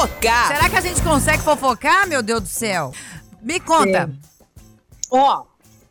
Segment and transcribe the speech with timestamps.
[0.00, 0.48] fofocar.
[0.48, 2.92] Será que a gente consegue fofocar, meu Deus do céu?
[3.42, 4.10] Me conta.
[5.10, 5.44] Ó,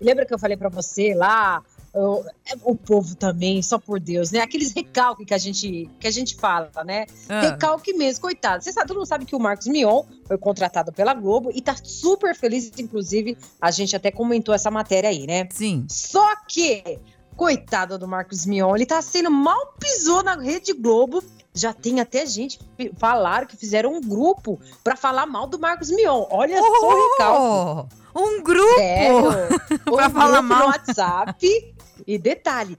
[0.00, 1.62] lembra que eu falei pra você lá?
[1.94, 2.24] O,
[2.64, 4.40] o povo também, só por Deus, né?
[4.40, 7.06] Aqueles recalques que a gente, que a gente fala, né?
[7.28, 7.40] Ah.
[7.40, 8.64] Recalque mesmo, coitado.
[8.64, 11.76] Você sabe, todo mundo sabe que o Marcos Mion foi contratado pela Globo e tá
[11.80, 15.46] super feliz, inclusive, a gente até comentou essa matéria aí, né?
[15.52, 15.86] Sim.
[15.88, 16.98] Só que,
[17.36, 21.22] coitado do Marcos Mion, ele tá sendo mal pisou na Rede Globo.
[21.54, 25.88] Já tem até gente que falaram que fizeram um grupo pra falar mal do Marcos
[25.90, 26.26] Mion.
[26.30, 27.94] Olha só o recalque.
[28.14, 28.74] Oh, um grupo.
[29.94, 30.58] Pra Um falar grupo mal.
[30.60, 31.74] no WhatsApp.
[32.06, 32.76] E detalhe,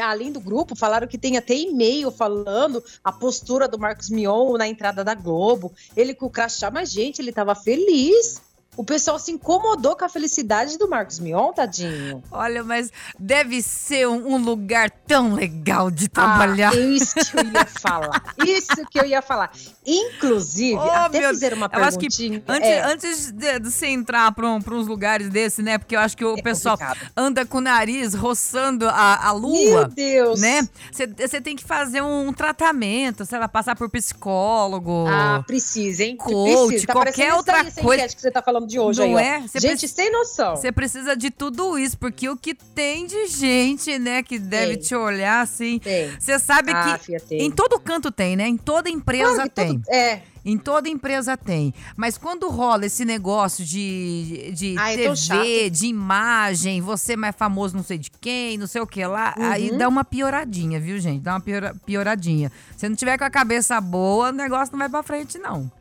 [0.00, 4.66] além do grupo, falaram que tem até e-mail falando a postura do Marcos Mion na
[4.66, 5.72] entrada da Globo.
[5.94, 8.40] Ele com o crachá, mas gente, ele tava feliz.
[8.76, 12.22] O pessoal se incomodou com a felicidade do Marcos Mion, tadinho.
[12.30, 16.72] Olha, mas deve ser um, um lugar tão legal de trabalhar.
[16.72, 18.22] Ah, isso que eu ia falar.
[18.44, 19.52] Isso que eu ia falar.
[19.86, 22.42] Inclusive, Oh, até meu- fizeram uma eu acho que perguntinha.
[22.48, 25.78] Antes, É, antes de, de você entrar para uns lugares desse, né?
[25.78, 27.10] Porque eu acho que o É pessoal complicado.
[27.16, 29.88] anda com o nariz roçando a, a Meu lua.
[29.88, 30.40] Deus.
[30.40, 30.68] Né?
[30.92, 35.06] Você tem que fazer um tratamento, sei lá, passar por psicólogo.
[35.08, 36.16] Ah, precisa, hein?
[36.16, 36.86] Coach, precisa.
[36.88, 38.08] Tá qualquer isso outra coisa.
[38.08, 39.40] que você tá falando de hoje Não aí, é?
[39.40, 40.56] Você Gente, sem noção.
[40.56, 44.82] Você precisa de tudo isso, porque o que tem de gente, né, que deve Tem.
[44.86, 45.78] te olhar assim.
[45.78, 46.10] Tem.
[46.18, 48.46] Você sabe Ah, que filha, em todo canto tem, né?
[48.48, 49.68] Em toda empresa Claro tem.
[49.80, 51.72] tudo- É, Em toda empresa tem.
[51.96, 57.34] Mas quando rola esse negócio de, de Ah, é TV, de imagem, você é mais
[57.34, 59.78] famoso não sei de quem, não sei o que lá, aí Uhum.
[59.78, 61.22] dá uma pioradinha, viu, gente?
[61.22, 62.52] Dá uma piora- pioradinha.
[62.76, 65.72] Se não tiver com a cabeça boa, o negócio não vai pra frente, não.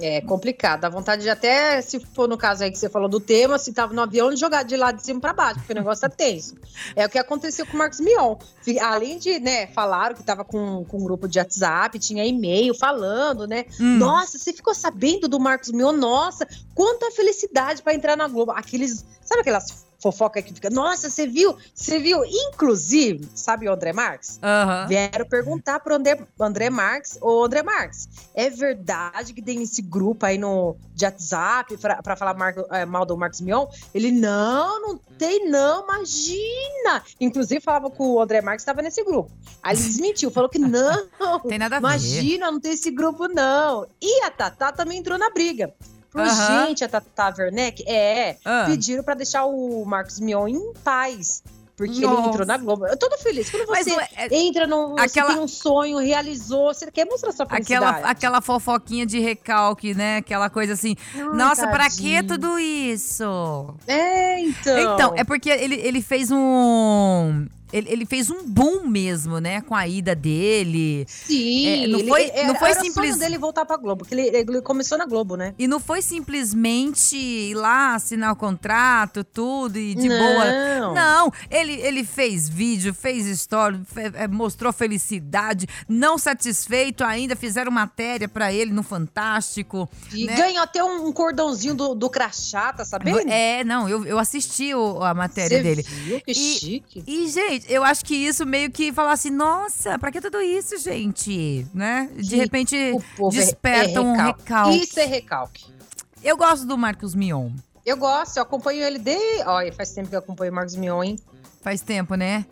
[0.00, 0.80] É complicado.
[0.80, 3.72] Dá vontade de até, se for no caso aí que você falou do tema, se
[3.72, 6.56] tava no avião, jogar de lá de cima pra baixo, porque o negócio tá tenso.
[6.96, 8.36] É o que aconteceu com o Marcos Mion.
[8.80, 13.46] Além de, né, falaram que tava com, com um grupo de WhatsApp, tinha e-mail falando,
[13.46, 13.66] né?
[13.80, 13.98] Hum.
[13.98, 15.92] Nossa, você ficou sabendo do Marcos Mion?
[15.92, 18.52] Nossa, quanta felicidade pra entrar na Globo.
[18.52, 21.56] Aqueles, sabe aquelas fofoca que fica, nossa, você viu?
[21.74, 22.24] Você viu?
[22.24, 24.38] Inclusive, sabe o André Marques?
[24.42, 24.86] Aham.
[24.88, 30.26] Vieram perguntar pro André, André Marques, ô André Marques, é verdade que tem esse grupo
[30.26, 33.66] aí no de WhatsApp pra, pra falar Marco- eh, mal do Marcos Mion?
[33.94, 37.02] Ele, não, não tem não, imagina!
[37.20, 39.30] Inclusive falava que o André Marques estava nesse grupo.
[39.62, 41.08] Aí ele desmentiu, falou que não,
[41.48, 41.86] Tem nada a ver.
[41.86, 43.86] imagina, não tem esse grupo não.
[44.00, 45.72] E a Tatá também entrou na briga.
[46.12, 46.66] Falou, Aham.
[46.68, 48.64] gente, a Tatá Werneck, é, Ah.
[48.66, 51.42] pediram pra deixar o Marcos Mion em paz.
[51.74, 52.18] Porque Nossa.
[52.20, 52.86] ele entrou na Globo.
[52.86, 53.50] Eu tô feliz.
[53.50, 54.94] Quando Mas você ué, é- entra num.
[54.98, 57.84] Aquela- um sonho, realizou, você quer mostrar sua felicidade.
[57.84, 60.18] Aquela, aquela fofoquinha de recalque, né?
[60.18, 60.94] Aquela coisa assim.
[61.14, 62.26] Ai, Nossa, pra que tadinho.
[62.28, 63.74] tudo isso?
[63.88, 64.94] É, então.
[64.94, 67.46] Então, é porque ele, ele fez um.
[67.72, 69.60] Ele, ele fez um boom mesmo, né?
[69.62, 71.04] Com a ida dele.
[71.08, 74.00] Sim, é, não ele- foi- era- não foi era simples- o dele voltar pra Globo,
[74.04, 75.54] porque ele, ele começou na Globo, né?
[75.58, 80.18] E não foi simplesmente ir lá assinar o contrato, tudo, e de Não.
[80.18, 80.94] boa.
[80.94, 83.80] Não, ele, ele fez vídeo, fez história,
[84.14, 85.66] é, mostrou felicidade.
[85.88, 89.88] Não satisfeito ainda, fizeram matéria pra ele no Fantástico.
[90.12, 90.34] E né?
[90.36, 93.20] ganhou até um, um cordãozinho do, do crachá, tá sabendo?
[93.30, 95.82] É, não, eu, eu assisti o- a matéria Você dele.
[95.82, 96.20] Viu?
[96.20, 97.04] Que E- chique.
[97.06, 100.76] E, gente, eu acho que isso meio que falar assim, nossa, pra que tudo isso,
[100.78, 101.66] gente?
[101.74, 102.08] Né?
[102.14, 102.76] De Que repente
[103.16, 104.76] povo é- desperta é um recalque.
[104.82, 105.64] Isso é recalque.
[106.22, 107.50] Eu gosto do Marcos Mion.
[107.84, 109.16] Eu gosto, eu acompanho ele de.
[109.44, 111.18] Olha, faz tempo que eu acompanho o Marcos Mion, hein?
[111.60, 112.46] Faz tempo, né?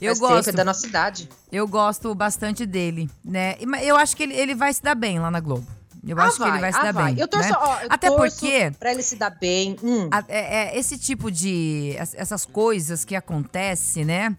[0.00, 0.48] Eu Faz tempo, gosto.
[0.50, 1.28] é da nossa idade.
[1.50, 3.56] Eu gosto bastante dele, né?
[3.82, 5.66] Eu acho que ele, ele vai se dar bem lá na Globo.
[6.06, 7.18] Eu acho que ele vai se ah, dar bem.
[7.18, 7.56] Eu torço, né?
[7.58, 9.76] ó, eu Até porque Pra ele se dar bem.
[9.82, 10.08] Hum.
[10.12, 11.96] a- é- é, esse tipo de.
[12.00, 14.34] es- essas coisas que acontecem, né?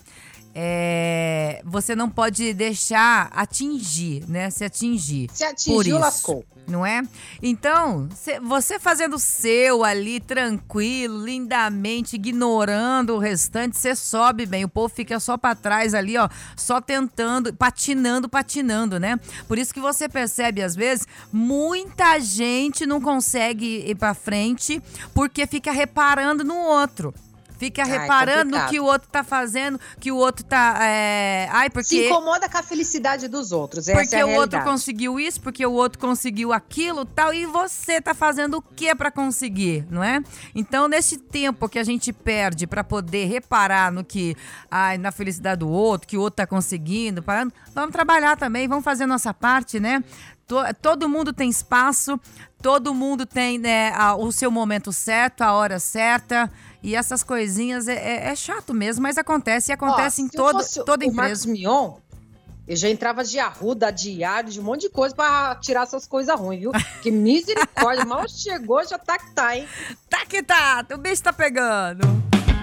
[0.59, 4.50] É, você não pode deixar atingir, né?
[4.50, 5.29] Se atingir.
[5.31, 6.00] Se por atingiu, isso.
[6.00, 6.45] lascou.
[6.68, 7.01] Não é?
[7.41, 14.66] Então, cê- você fazendo o seu ali, tranquilo, lindamente, ignorando o restante, você sobe bem.
[14.66, 19.17] O povo fica só pra trás ali, ó, só tentando, patinando, patinando, né?
[19.47, 24.82] Por isso que você percebe, às vezes, muita gente não consegue ir pra frente
[25.14, 27.14] porque fica reparando no outro.
[27.58, 28.70] Fica reparando complicado.
[28.70, 30.78] que o outro tá fazendo, que o outro tá.
[30.82, 31.88] é, Ai, porque.
[31.88, 33.88] Se incomoda com a felicidade dos outros.
[33.88, 38.00] Essa Porque é o outro conseguiu isso, porque o outro conseguiu aquilo, tal, e você
[38.02, 40.22] tá fazendo o que para conseguir, não é?
[40.54, 44.36] Então, nesse tempo que a gente perde para poder reparar no que,
[44.70, 48.84] ai, na felicidade do outro, que o outro tá conseguindo, parando, vamos trabalhar também, vamos
[48.84, 50.04] fazer a nossa parte, né?
[50.47, 52.20] To- Todo mundo tem espaço,
[52.61, 56.49] todo mundo tem né, a- o seu momento certo, a hora certa.
[56.82, 60.32] E essas coisinhas é, é- é chato mesmo, mas acontece e acontece Ó, em eu
[60.32, 61.49] toda, o Marcos empresa.
[61.52, 61.94] Mion,
[62.70, 66.38] Eu já entrava de arruda, diário, de um monte de coisa pra tirar essas coisas
[66.38, 66.72] ruins, viu?
[67.02, 69.66] Que misericórdia, mal chegou, já tá que tá, hein?
[70.09, 72.27] Tá que tá, o bicho tá pegando.